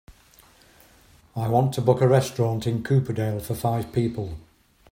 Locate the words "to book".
1.75-2.01